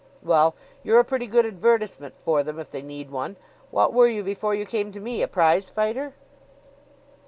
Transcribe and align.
"Well, 0.23 0.55
you're 0.81 0.97
a 0.99 1.03
pretty 1.05 1.27
good 1.27 1.45
advertisement 1.45 2.15
for 2.17 2.41
them 2.41 2.57
if 2.57 2.71
they 2.71 2.81
need 2.81 3.11
one. 3.11 3.35
What 3.69 3.93
were 3.93 4.07
you 4.07 4.23
before 4.23 4.55
you 4.55 4.65
came 4.65 4.91
to 4.93 4.99
me 4.99 5.21
a 5.21 5.27
prize 5.27 5.69
fighter?" 5.69 6.13